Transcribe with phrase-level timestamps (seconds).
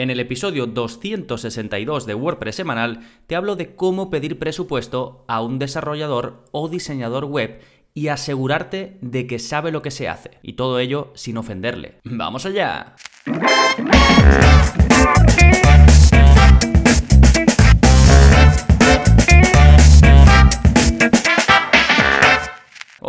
[0.00, 5.58] En el episodio 262 de WordPress semanal te hablo de cómo pedir presupuesto a un
[5.58, 7.60] desarrollador o diseñador web
[7.92, 10.38] y asegurarte de que sabe lo que se hace.
[10.42, 11.98] Y todo ello sin ofenderle.
[12.04, 12.96] ¡Vamos allá!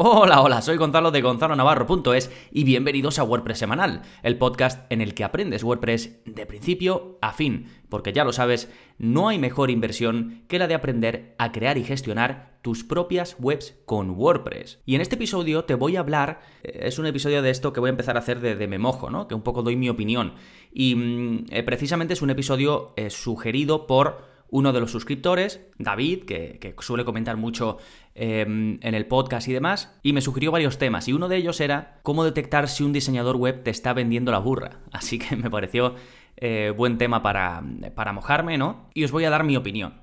[0.04, 5.00] Hola, hola, soy Gonzalo de Gonzalo Navarro.es y bienvenidos a WordPress Semanal, el podcast en
[5.00, 8.68] el que aprendes WordPress de principio a fin, porque ya lo sabes,
[8.98, 13.76] no hay mejor inversión que la de aprender a crear y gestionar tus propias webs
[13.86, 14.80] con WordPress.
[14.88, 17.80] Y en este episodio te voy a hablar, eh, es un episodio de esto que
[17.80, 19.28] voy a empezar a hacer de, me mojo, ¿no?
[19.28, 20.34] Que un poco doy mi opinión.
[20.74, 26.26] Y mm, eh, precisamente es un episodio eh, sugerido por uno de los suscriptores, David,
[26.26, 27.78] que, suele comentar mucho
[28.14, 31.60] em, en el podcast y demás, y me sugirió varios temas, y uno de ellos
[31.62, 34.82] era cómo detectar si un diseñador web te está vendiendo la burra.
[34.92, 35.96] Así que me pareció
[36.38, 37.64] eh, buen tema para,
[37.96, 38.90] para mojarme, ¿no?
[38.94, 40.01] Y os voy a dar mi opinión.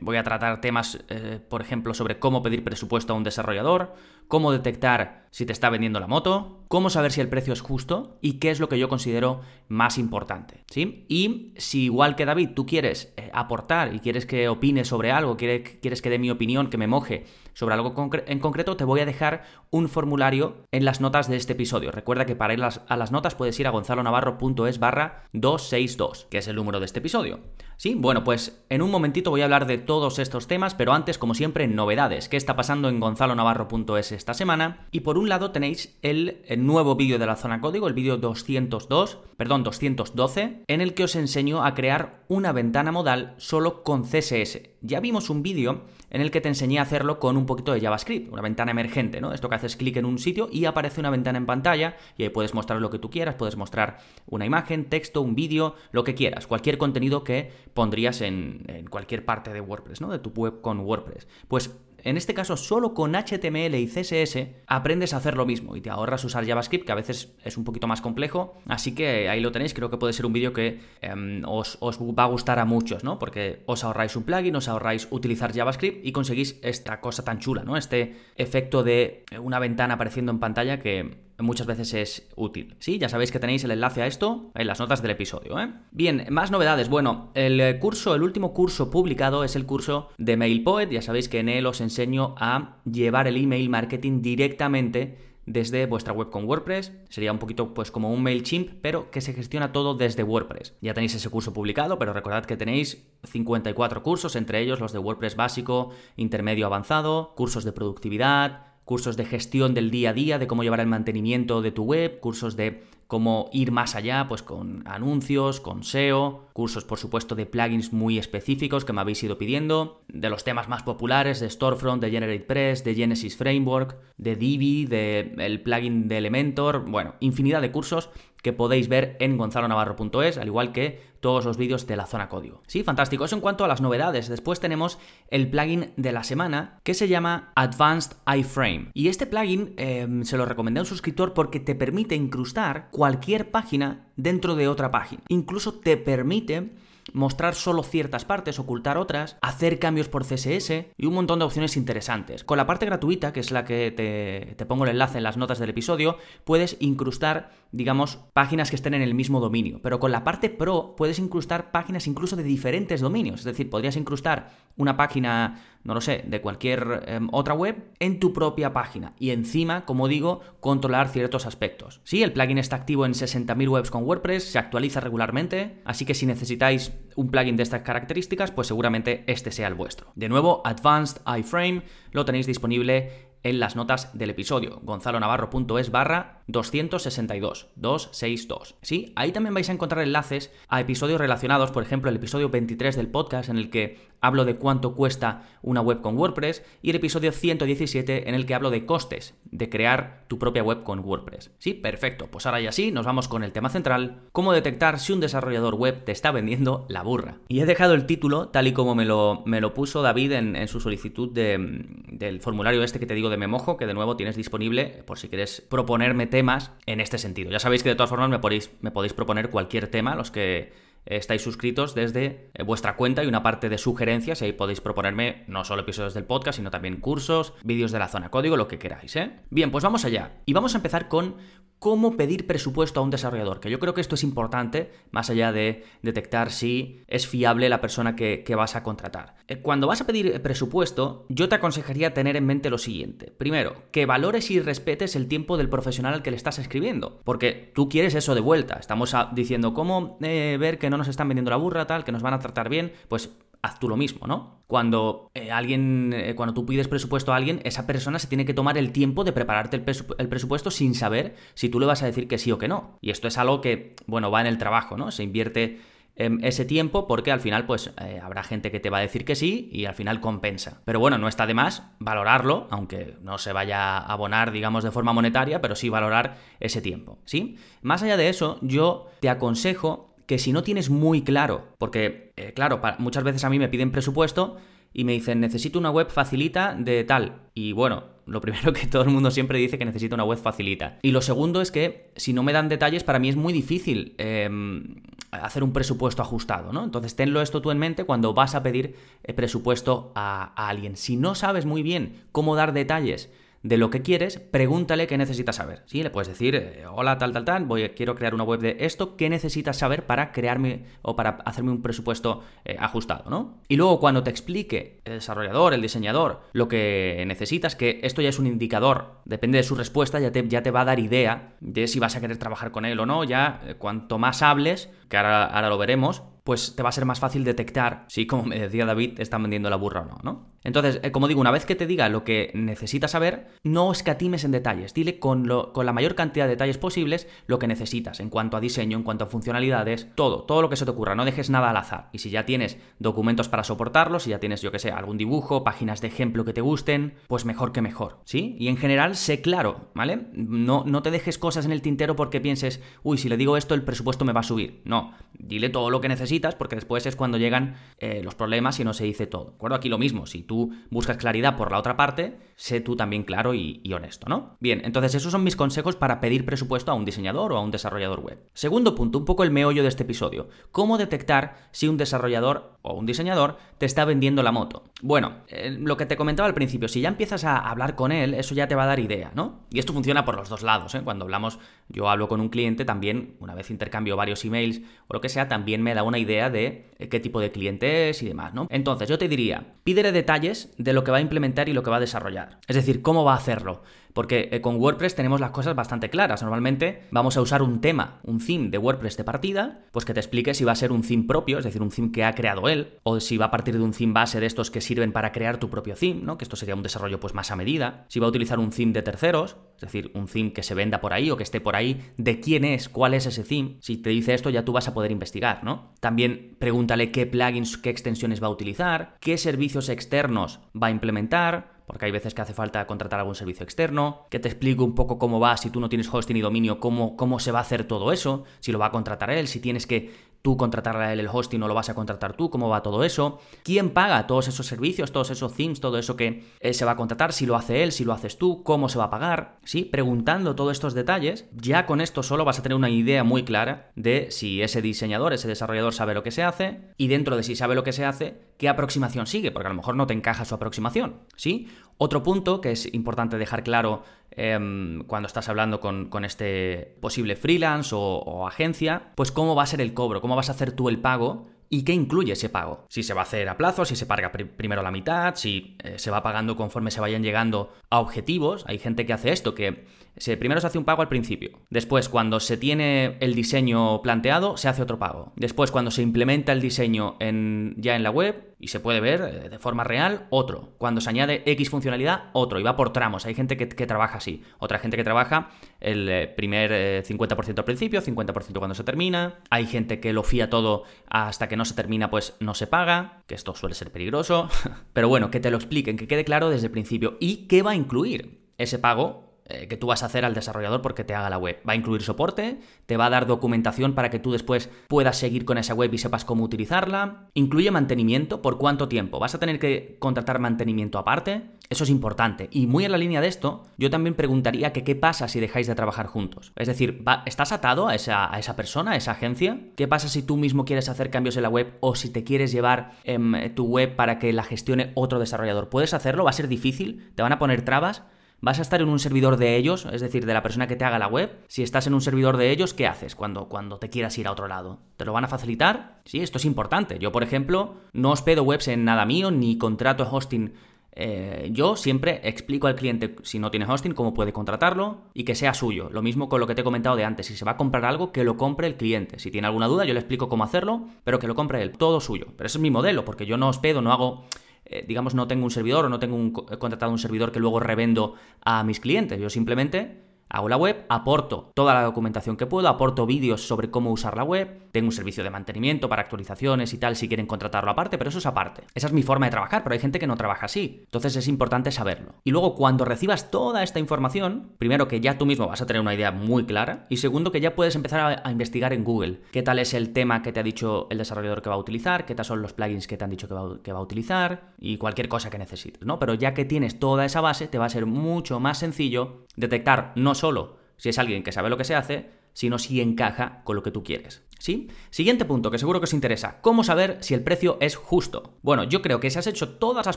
[0.00, 3.94] Voy a tratar temas, eh, por ejemplo, sobre cómo pedir presupuesto a un desarrollador,
[4.28, 8.18] cómo detectar si te está vendiendo la moto, cómo saber si el precio es justo
[8.20, 11.04] y qué es lo que yo considero más importante, ¿sí?
[11.08, 15.36] Y si igual que David tú quieres eh, aportar y quieres que opine sobre algo,
[15.36, 17.26] quieres, quieres que dé mi opinión, que me moje
[17.58, 17.92] sobre algo
[18.28, 21.90] en concreto, te voy a dejar un formulario en las notas de este episodio.
[21.90, 26.46] Recuerda que para ir a las notas puedes ir a gonzalonavarro.es barra 262, que es
[26.46, 27.40] el número de este episodio.
[27.76, 31.18] Sí, bueno, pues en un momentito voy a hablar de todos estos temas, pero antes,
[31.18, 32.28] como siempre, novedades.
[32.28, 34.86] ¿Qué está pasando en gonzalonavarro.es esta semana?
[34.92, 39.18] Y por un lado tenéis el, nuevo vídeo de la zona código, el vídeo 202,
[39.36, 44.60] perdón, 212, en el que os enseño a crear una ventana modal solo con CSS.
[44.80, 47.80] Ya vimos un vídeo en el que te enseñé a hacerlo con un poquito de
[47.80, 49.32] JavaScript, una ventana emergente, ¿no?
[49.32, 52.28] Esto que haces clic en un sitio y aparece una ventana en pantalla y ahí
[52.30, 56.14] puedes mostrar lo que tú quieras, puedes mostrar una imagen, texto, un vídeo, lo que
[56.14, 60.10] quieras, cualquier contenido que pondrías en, en cualquier parte de WordPress, ¿no?
[60.10, 61.28] De tu web con WordPress.
[61.48, 65.80] Pues en este caso solo con HTML y CSS aprendes a hacer lo mismo y
[65.80, 68.54] te ahorras usar JavaScript, que a veces es un poquito más complejo.
[68.66, 71.98] Así que ahí lo tenéis, creo que puede ser un vídeo que em, os, os,
[72.00, 73.18] va a gustar a muchos, ¿no?
[73.18, 77.64] Porque os ahorráis un plugin, os ahorráis utilizar JavaScript y conseguís esta cosa tan chula,
[77.64, 77.76] ¿no?
[77.76, 82.76] Este efecto de una ventana apareciendo en pantalla que muchas veces es útil.
[82.78, 85.58] Sí, ya sabéis que tenéis el enlace a esto en las notas del episodio.
[85.58, 85.72] ¿eh?
[85.90, 86.88] Bien, más novedades.
[86.88, 90.90] Bueno, el curso, el último curso publicado es el curso de MailPoet.
[90.90, 96.12] Ya sabéis que en él os enseño a llevar el email marketing directamente desde vuestra
[96.12, 96.92] web con WordPress.
[97.08, 100.74] Sería un poquito pues como un MailChimp, pero que se gestiona todo desde WordPress.
[100.80, 104.98] Ya tenéis ese curso publicado, pero recordad que tenéis 54 cursos, entre ellos los de
[104.98, 110.46] WordPress básico, intermedio avanzado, cursos de productividad, cursos de gestión del día a día, de
[110.46, 114.82] cómo llevar el mantenimiento de tu web, cursos de cómo ir más allá, pues con
[114.88, 120.00] anuncios, con SEO, cursos por supuesto de plugins muy específicos que me habéis ido pidiendo,
[120.08, 125.34] de los temas más populares de Storefront, de GeneratePress, de Genesis Framework, de Divi, de
[125.36, 128.08] el plugin de Elementor, bueno, infinidad de cursos
[128.42, 132.62] que podéis ver en gonzalonavarro.es, al igual que todos los vídeos de la zona código.
[132.66, 133.24] Sí, fantástico.
[133.24, 134.28] Eso en cuanto a las novedades.
[134.28, 134.98] Después tenemos
[135.30, 138.90] el plugin de la semana que se llama Advanced iFrame.
[138.94, 143.50] Y este plugin em, se lo recomendé a un suscriptor porque te permite incrustar cualquier
[143.50, 145.22] página dentro de otra página.
[145.28, 146.72] Incluso te permite
[147.12, 151.76] mostrar solo ciertas partes, ocultar otras, hacer cambios por CSS y un montón de opciones
[151.76, 152.44] interesantes.
[152.44, 155.58] Con la parte gratuita, que es la que te, pongo el enlace en las notas
[155.58, 159.80] del episodio, puedes incrustar, digamos, páginas que estén en el mismo dominio.
[159.82, 163.40] Pero con la parte pro puedes incrustar páginas incluso de diferentes dominios.
[163.40, 168.20] Es decir, podrías incrustar una página no lo sé, de cualquier em, otra web en
[168.20, 172.02] tu propia página y encima, como digo, controlar ciertos aspectos.
[172.04, 176.12] Sí, el plugin está activo en 60.000 webs con WordPress, se actualiza regularmente, así que
[176.12, 180.12] si necesitáis un plugin de estas características, pues seguramente este sea el vuestro.
[180.14, 181.82] De nuevo, Advanced iFrame
[182.12, 188.74] lo tenéis disponible en las notas del episodio, gonzalonavarro.es barra 262, 262.
[188.82, 192.96] Sí, ahí también vais a encontrar enlaces a episodios relacionados, por ejemplo, el episodio 23
[192.96, 196.96] del podcast en el que hablo de cuánto cuesta una web con WordPress y el
[196.96, 201.50] episodio 117 en el que hablo de costes de crear tu propia web con WordPress.
[201.58, 202.28] Sí, perfecto.
[202.30, 205.74] Pues ahora ya sí, nos vamos con el tema central, cómo detectar si un desarrollador
[205.74, 207.38] web te está vendiendo la burra.
[207.48, 210.68] Y he dejado el título tal y como me lo, me lo puso David en,
[210.68, 215.02] su solicitud del formulario este que te digo de Memojo, que de nuevo tienes disponible
[215.06, 217.50] por si quieres proponerme temas en este sentido.
[217.50, 220.72] Ya sabéis que de todas formas me podéis, me podéis proponer cualquier tema, los que
[221.16, 225.44] estáis suscritos desde eh, vuestra cuenta y una parte de sugerencias y ahí podéis proponerme
[225.46, 228.78] no solo episodios del podcast, sino también cursos, vídeos de la zona código, lo que
[228.78, 229.16] queráis.
[229.16, 229.40] ¿eh?
[229.50, 230.40] Bien, pues vamos allá.
[230.46, 231.36] Y vamos a empezar con
[231.78, 235.52] cómo pedir presupuesto a un desarrollador, que yo creo que esto es importante, más allá
[235.52, 239.36] de detectar si es fiable la persona que, vas a contratar.
[239.46, 243.32] Eh, cuando vas a pedir presupuesto, yo te aconsejaría tener en mente lo siguiente.
[243.38, 247.70] Primero, que valores y respetes el tiempo del profesional al que le estás escribiendo, porque
[247.74, 248.78] tú quieres eso de vuelta.
[248.80, 252.22] Estamos diciendo cómo eh, ver que no nos están vendiendo la burra, tal, que nos
[252.22, 253.30] van a tratar bien, pues
[253.62, 254.58] haz tú lo mismo, ¿no?
[254.66, 258.54] Cuando eh, alguien, eh, cuando tú pides presupuesto a alguien, esa persona se tiene que
[258.54, 262.28] tomar el tiempo de prepararte el, presupuesto sin saber si tú le vas a decir
[262.28, 262.98] que sí o que no.
[263.00, 265.10] Y esto es algo que, bueno, va en el trabajo, ¿no?
[265.10, 265.80] Se invierte
[266.16, 269.24] em, ese tiempo porque al final pues eh, habrá gente que te va a decir
[269.24, 270.82] que sí y al final compensa.
[270.84, 274.90] Pero bueno, no está de más valorarlo, aunque no se vaya a abonar digamos de
[274.90, 277.56] forma monetaria, pero sí valorar ese tiempo, ¿sí?
[277.80, 282.52] Más allá de eso, yo te aconsejo que si no tienes muy claro, porque, eh,
[282.52, 284.58] claro, muchas veces a mí me piden presupuesto
[284.92, 287.48] y me dicen, necesito una web facilita de tal.
[287.54, 290.98] Y bueno, lo primero que todo el mundo siempre dice que necesita una web facilita.
[291.00, 294.16] Y lo segundo es que si no me dan detalles, para mí es muy difícil
[294.18, 294.96] em,
[295.30, 296.84] hacer un presupuesto ajustado, ¿no?
[296.84, 300.98] Entonces tenlo esto tú en mente cuando vas a pedir eh, presupuesto a alguien.
[300.98, 303.30] Si no sabes muy bien cómo dar detalles,
[303.62, 305.82] de lo que quieres, pregúntale qué necesitas saber.
[305.86, 306.02] ¿sí?
[306.02, 309.16] Le puedes decir, eh, hola, tal, tal, tal, voy, quiero crear una web de esto,
[309.16, 313.30] ¿qué necesitas saber para crearme o para hacerme un presupuesto eh, ajustado?
[313.30, 313.58] ¿no?
[313.68, 318.28] Y luego cuando te explique el desarrollador, el diseñador, lo que necesitas, que esto ya
[318.28, 321.56] es un indicador, depende de su respuesta, ya te, ya te va a dar idea
[321.60, 324.90] de si vas a querer trabajar con él o no, ya eh, cuanto más hables,
[325.08, 328.44] que ahora, ahora lo veremos, pues te va a ser más fácil detectar si, como
[328.44, 330.46] me decía David, te están vendiendo la burra o no, ¿no?
[330.64, 334.44] Entonces, eh, como digo, una vez que te diga lo que necesitas saber, no escatimes
[334.44, 334.94] en detalles.
[334.94, 338.60] Dile con, con, la mayor cantidad de detalles posibles lo que necesitas en cuanto a
[338.60, 341.14] diseño, en cuanto a funcionalidades, todo, todo lo que se te ocurra.
[341.14, 342.08] No dejes nada al azar.
[342.12, 345.64] Y si ya tienes documentos para soportarlo, si ya tienes, yo que sé, algún dibujo,
[345.64, 348.56] páginas de ejemplo que te gusten, pues mejor que mejor, ¿sí?
[348.58, 350.26] Y en general, sé claro, ¿vale?
[350.32, 353.74] No, no te dejes cosas en el tintero porque pienses, uy, si le digo esto,
[353.74, 354.82] el presupuesto me va a subir.
[354.84, 358.84] No, dile todo lo que necesitas porque después es cuando llegan eh, los problemas y
[358.84, 359.44] no se dice todo.
[359.46, 359.76] ¿De acuerdo?
[359.76, 363.54] Aquí lo mismo, si tú buscas claridad por la otra parte, sé tú también claro
[363.54, 364.56] y, honesto, ¿no?
[364.58, 367.70] Bien, entonces esos son mis consejos para pedir presupuesto a un diseñador o a un
[367.70, 368.38] desarrollador web.
[368.52, 370.48] Segundo punto, un poco el meollo de este episodio.
[370.72, 374.82] ¿Cómo detectar si un desarrollador o un diseñador te está vendiendo la moto?
[375.02, 378.34] Bueno, eh, lo que te comentaba al principio, si ya empiezas a hablar con él,
[378.34, 379.60] eso ya te va a dar idea, ¿no?
[379.70, 381.02] Y esto funciona por los dos lados, ¿eh?
[381.04, 385.20] Cuando hablamos, yo hablo con un cliente también, una vez intercambio varios emails o lo
[385.20, 388.26] que sea, también me da una idea de eh, qué tipo de cliente es y
[388.26, 388.66] demás, ¿no?
[388.70, 391.90] Entonces, yo te diría, pídele detalles de lo que va a implementar y lo que
[391.90, 392.58] va a desarrollar.
[392.66, 393.82] Es decir, cómo va a hacerlo.
[394.18, 396.42] Porque eh, con WordPress tenemos las cosas bastante claras.
[396.42, 400.18] Normalmente vamos a usar un tema, un theme de WordPress de partida, pues que te
[400.18, 402.68] explique si va a ser un theme propio, es decir, un theme que ha creado
[402.68, 405.30] él, o si va a partir de un theme base de estos que sirven para
[405.30, 406.36] crear tu propio theme, ¿no?
[406.36, 408.06] Que esto sería un desarrollo pues más a medida.
[408.08, 411.00] Si va a utilizar un theme de terceros, es decir, un theme que se venda
[411.00, 413.76] por ahí o que esté por ahí, de quién es, cuál es ese theme.
[413.78, 415.92] Si te dice esto ya tú vas a poder investigar, ¿no?
[416.00, 421.77] También pregúntale qué plugins, qué extensiones va a utilizar, qué servicios externos va a implementar,
[421.88, 425.18] porque hay veces que hace falta contratar algún servicio externo, que te explique un poco
[425.18, 427.84] cómo va, si tú no tienes hosting y dominio, cómo, cómo se va a hacer
[427.84, 430.12] todo eso, si lo va a contratar él, si tienes que
[430.42, 433.04] tú contratarle a él el hosting o lo vas a contratar tú, cómo va todo
[433.04, 436.92] eso, quién paga todos esos servicios, todos esos themes, todo eso que eh, se va
[436.92, 439.58] a contratar, si lo hace él, si lo haces tú, cómo se va a pagar,
[439.64, 439.84] ¿sí?
[439.84, 443.90] Preguntando todos estos detalles, ya con esto solo vas a tener una idea muy clara
[443.96, 447.56] de si ese diseñador, ese desarrollador sabe lo que se hace y dentro de si
[447.56, 450.44] sabe lo que se hace, qué aproximación sigue, porque a lo mejor no te encaja
[450.44, 451.68] su aproximación, ¿sí?
[451.98, 454.02] Otro punto que es importante dejar claro
[454.40, 459.80] Em, cuando estás hablando con, este posible freelance o, agencia, pues cómo va a ser
[459.80, 462.86] el cobro, cómo vas a hacer tú el pago ¿Y qué incluye ese pago?
[462.88, 465.98] Si se va a hacer a plazo, si se paga primero la mitad, si eh,
[465.98, 468.64] se va pagando conforme se vayan llegando a objetivos.
[468.66, 469.84] Hay gente que hace esto, que
[470.18, 471.60] se, primero se hace un pago al principio.
[471.70, 475.32] Después, cuando se tiene el diseño planteado, se hace otro pago.
[475.36, 479.48] Después, cuando se implementa el diseño ya en la web, y se puede ver eh,
[479.48, 480.74] de forma real, otro.
[480.78, 482.58] Cuando se añade X funcionalidad, otro.
[482.58, 483.24] Y va por tramos.
[483.26, 484.42] Hay gente que, trabaja así.
[484.58, 489.38] Otra gente que trabaja el eh, primer 50% eh, al principio, 50% cuando se termina.
[489.50, 493.22] Hay gente que lo fía todo hasta que no se termina, pues no se paga.
[493.26, 494.48] Que esto suele ser peligroso.
[494.92, 497.16] Pero bueno, que te lo expliquen, que quede claro desde el principio.
[497.20, 498.46] ¿Y qué va a incluir?
[498.58, 501.60] Ese pago que tú vas a hacer al desarrollador porque te haga la web.
[501.68, 505.44] Va a incluir soporte, te va a dar documentación para que tú después puedas seguir
[505.44, 507.28] con esa web y sepas cómo utilizarla.
[507.34, 509.18] Incluye mantenimiento, ¿por cuánto tiempo?
[509.18, 511.42] ¿Vas a tener que contratar mantenimiento aparte?
[511.70, 512.48] Eso es importante.
[512.50, 515.66] Y muy en la línea de esto, yo también preguntaría que qué pasa si dejáis
[515.66, 516.52] de trabajar juntos.
[516.56, 519.58] Es decir, ¿estás atado a esa, a esa persona, a esa agencia?
[519.76, 522.52] ¿Qué pasa si tú mismo quieres hacer cambios en la web o si te quieres
[522.52, 525.68] llevar em, tu web para que la gestione otro desarrollador?
[525.68, 526.24] ¿Puedes hacerlo?
[526.24, 527.10] ¿Va a ser difícil?
[527.14, 528.02] ¿Te van a poner trabas?
[528.40, 530.84] ¿Vas a estar en un servidor de ellos, es decir, de la persona que te
[530.84, 531.38] haga la web?
[531.48, 534.32] Si estás en un servidor de ellos, ¿qué haces cuando, cuando te quieras ir a
[534.32, 534.78] otro lado?
[534.96, 536.00] ¿Te lo van a facilitar?
[536.04, 536.98] Sí, esto es importante.
[536.98, 540.52] Yo, por ejemplo, no hospedo webs en nada mío, ni contrato hosting
[541.00, 545.36] eh, yo siempre explico al cliente, si no tiene hosting, cómo puede contratarlo y que
[545.36, 545.90] sea suyo.
[545.92, 547.26] Lo mismo con lo que te he comentado de antes.
[547.26, 549.20] Si se va a comprar algo, que lo compre el cliente.
[549.20, 551.70] Si tiene alguna duda, yo le explico cómo hacerlo, pero que lo compre él.
[551.78, 552.26] Todo suyo.
[552.36, 554.24] Pero ese es mi modelo, porque yo no hospedo, no hago
[554.68, 557.60] eh, digamos, no tengo un servidor o no tengo un, contratado un servidor que luego
[557.60, 559.20] revendo a mis clientes.
[559.20, 563.90] Yo simplemente Hago la web, aporto toda la documentación que puedo, aporto vídeos sobre cómo
[563.90, 567.70] usar la web, tengo un servicio de mantenimiento para actualizaciones y tal si quieren contratarlo
[567.70, 568.64] aparte, pero eso es aparte.
[568.74, 570.82] Esa es mi forma de trabajar, pero hay gente que no trabaja así.
[570.84, 572.14] Entonces es importante saberlo.
[572.24, 575.80] Y luego cuando recibas toda esta información, primero que ya tú mismo vas a tener
[575.80, 579.42] una idea muy clara y segundo que ya puedes empezar a, investigar en Google qué
[579.42, 582.14] tal es el tema que te ha dicho el desarrollador que va a utilizar, qué
[582.14, 585.30] tal son los plugins que te han dicho que va, a utilizar y cualquier cosa
[585.30, 585.98] que necesites, ¿no?
[585.98, 589.92] Pero ya que tienes toda esa base, te va a ser mucho más sencillo detectar
[589.96, 593.56] no solo si es alguien que sabe lo que se hace, sino si encaja con
[593.56, 594.22] lo que tú quieres.
[594.38, 594.68] ¿Sí?
[594.90, 596.40] Siguiente punto que seguro que os interesa.
[596.40, 598.38] ¿Cómo saber si el precio es justo?
[598.42, 599.96] Bueno, yo creo que si has hecho todas las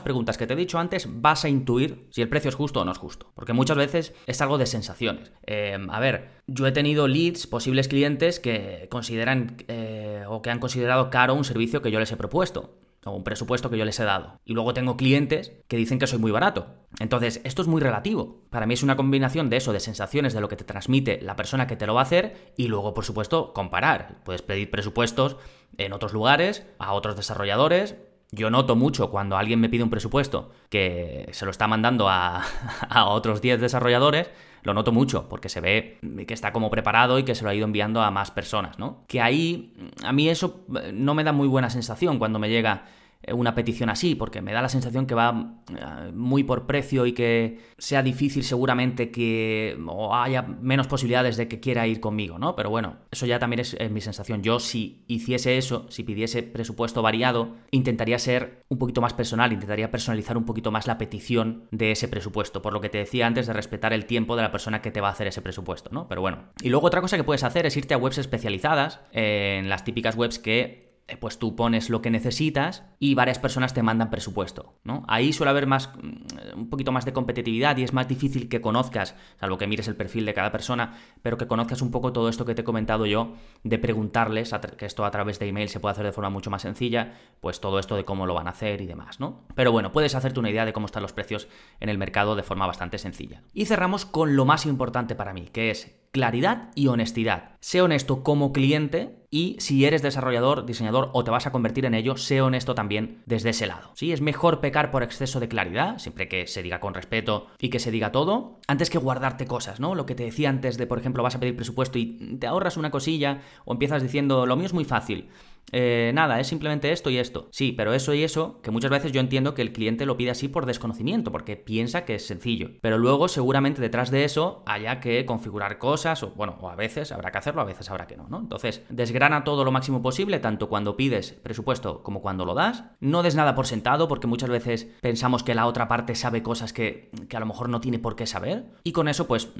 [0.00, 2.84] preguntas que te he dicho antes, vas a intuir si el precio es justo o
[2.84, 3.30] no es justo.
[3.36, 5.30] Porque muchas veces es algo de sensaciones.
[5.46, 10.58] Em, a ver, yo he tenido leads, posibles clientes que consideran eh, o que han
[10.58, 13.98] considerado caro un servicio que yo les he propuesto o un presupuesto que yo les
[14.00, 14.40] he dado.
[14.44, 16.66] Y luego tengo clientes que dicen que soy muy barato.
[17.00, 18.42] Entonces, esto es muy relativo.
[18.50, 21.36] Para mí es una combinación de eso, de sensaciones, de lo que te transmite la
[21.36, 24.22] persona que te lo va a hacer y luego, por supuesto, comparar.
[24.24, 25.36] Puedes pedir presupuestos
[25.78, 27.96] en otros lugares, a otros desarrolladores.
[28.30, 32.44] Yo noto mucho cuando alguien me pide un presupuesto que se lo está mandando a,
[32.88, 34.30] a otros 10 desarrolladores,
[34.62, 37.54] lo noto mucho, porque se ve que está como preparado y que se lo ha
[37.54, 39.04] ido enviando a más personas, ¿no?
[39.08, 42.86] Que ahí, a mí eso no me da muy buena sensación cuando me llega eh,
[43.32, 47.12] una petición así, porque me da la sensación que va eh, muy por precio y
[47.12, 49.76] que sea difícil seguramente que
[50.12, 52.56] haya menos posibilidades de que quiera ir conmigo, ¿no?
[52.56, 54.42] Pero bueno, eso ya también es, mi sensación.
[54.42, 59.90] Yo si hiciese eso, si pidiese presupuesto variado, intentaría ser un poquito más personal, intentaría
[59.90, 63.46] personalizar un poquito más la petición de ese presupuesto, por lo que te decía antes
[63.46, 66.08] de respetar el tiempo de la persona que te va a hacer ese presupuesto, ¿no?
[66.08, 66.44] Pero bueno.
[66.62, 70.16] Y luego otra cosa que puedes hacer es irte a webs especializadas, en las típicas
[70.16, 74.74] webs que eh, pues tú pones lo que necesitas y varias personas te mandan presupuesto,
[74.84, 75.04] ¿no?
[75.08, 78.60] Ahí suele haber más, mm, un poquito más de competitividad y es más difícil que
[78.60, 82.28] conozcas, salvo que mires el perfil de cada persona, pero que conozcas un poco todo
[82.28, 85.80] esto que te he comentado yo, de preguntarles, que esto a través de email se
[85.80, 88.50] puede hacer de forma mucho más sencilla, pues todo esto de cómo lo van a
[88.50, 89.44] hacer y demás, ¿no?
[89.54, 91.48] Pero bueno, puedes hacerte una idea de cómo están los precios
[91.80, 93.42] en el mercado de forma bastante sencilla.
[93.52, 97.56] Y cerramos con lo más importante para mí, que es claridad y honestidad.
[97.60, 101.94] Sé honesto como cliente y si eres desarrollador, diseñador o te vas a convertir en
[101.94, 103.92] ello, sé honesto también desde ese lado.
[103.94, 104.12] ¿sí?
[104.12, 107.78] Es mejor pecar por exceso de claridad, siempre que se diga con respeto y que
[107.78, 109.94] se diga todo, antes que guardarte cosas, ¿no?
[109.94, 112.76] Lo que te decía antes de, por ejemplo, vas a pedir presupuesto y te ahorras
[112.76, 115.30] una cosilla o empiezas diciendo, lo mío es muy fácil.
[115.72, 117.48] Eh, nada, es simplemente esto y esto.
[117.50, 120.30] Sí, pero eso y eso, que muchas veces yo entiendo que el cliente lo pide
[120.30, 122.70] así por desconocimiento, porque piensa que es sencillo.
[122.80, 127.12] Pero luego seguramente detrás de eso haya que configurar cosas, o bueno, o a veces
[127.12, 128.38] habrá que hacerlo, a veces habrá que no, ¿no?
[128.38, 132.84] Entonces, desgrana todo lo máximo posible, tanto cuando pides presupuesto como cuando lo das.
[133.00, 136.72] No des nada por sentado, porque muchas veces pensamos que la otra parte sabe cosas
[136.72, 138.66] que, que a lo mejor no tiene por qué saber.
[138.84, 139.50] Y con eso, pues,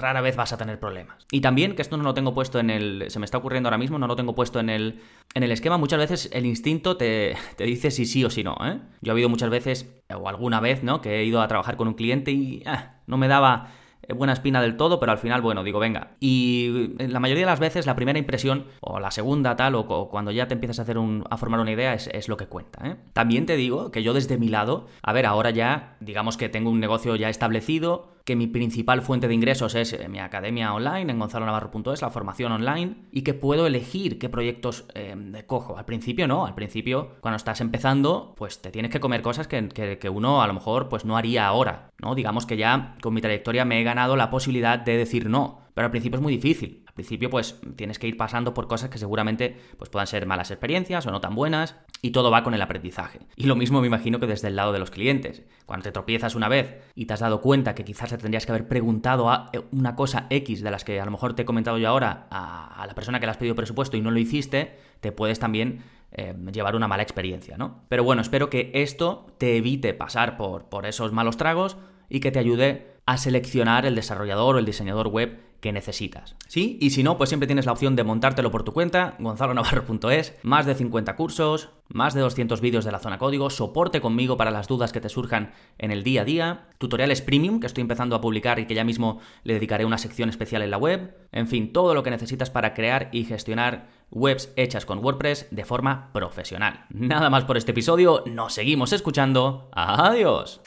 [0.00, 1.26] rara vez vas a tener problemas.
[1.30, 3.04] Y también, que esto no lo tengo puesto en el...
[3.08, 5.00] Se me está ocurriendo ahora mismo, no lo tengo puesto en el
[5.34, 8.56] en el esquema muchas veces el instinto te, dice si sí o si no.
[8.64, 8.80] ¿eh?
[9.00, 11.00] Yo he habido muchas veces, o alguna vez, ¿no?
[11.00, 13.70] Que he ido a trabajar con un cliente y ah, no me daba
[14.14, 16.12] buena espina del todo, pero al final, bueno, digo, venga.
[16.18, 20.32] Y la mayoría de las veces la primera impresión, o la segunda tal, o, cuando
[20.32, 22.88] ya te empiezas a, hacer un, a formar una idea, es, lo que cuenta.
[22.88, 22.96] ¿eh?
[23.12, 26.70] También te digo que yo desde mi lado, a ver, ahora ya, digamos que tengo
[26.70, 31.10] un negocio ya establecido, que mi principal fuente de ingresos es eh, mi academia online
[31.10, 35.76] en gonzalonavarro.es, la formación online, y que puedo elegir qué proyectos eh, cojo.
[35.76, 39.68] Al principio no, al principio cuando estás empezando, pues te tienes que comer cosas que,
[39.68, 42.14] que, uno a lo mejor pues no haría ahora, ¿no?
[42.14, 45.86] Digamos que ya con mi trayectoria me he ganado la posibilidad de decir no, pero
[45.86, 46.84] al principio es muy difícil.
[47.00, 51.06] Principio, pues tienes que ir pasando por cosas que seguramente pues, puedan ser malas experiencias
[51.06, 53.20] o no tan buenas, y todo va con el aprendizaje.
[53.36, 55.42] Y lo mismo me imagino que desde el lado de los clientes.
[55.64, 58.52] Cuando te tropiezas una vez y te has dado cuenta que quizás te tendrías que
[58.52, 61.44] haber preguntado a eh, una cosa X de las que a lo mejor te he
[61.46, 64.76] comentado yo ahora a, la persona que le has pedido presupuesto y no lo hiciste,
[65.00, 67.84] te puedes también eh, llevar una mala experiencia, ¿no?
[67.88, 71.78] Pero bueno, espero que esto te evite pasar por, por esos malos tragos
[72.10, 76.36] y que te ayude a seleccionar el desarrollador o el diseñador web que necesitas.
[76.46, 76.78] ¿Sí?
[76.80, 80.66] Y si no, pues siempre tienes la opción de montártelo por tu cuenta, gonzalonavarro.es, más
[80.66, 84.68] de 50 cursos, más de 200 vídeos de la zona código, soporte conmigo para las
[84.68, 88.20] dudas que te surjan en el día a día, tutoriales premium que estoy empezando a
[88.20, 91.72] publicar y que ya mismo le dedicaré una sección especial en la web, en fin,
[91.72, 96.86] todo lo que necesitas para crear y gestionar webs hechas con WordPress de forma profesional.
[96.90, 100.60] Nada más por este episodio, nos seguimos escuchando, adiós.